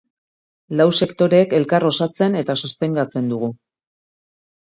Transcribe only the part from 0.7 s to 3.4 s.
Lau sektoreek elkar osatzen eta sostengatzen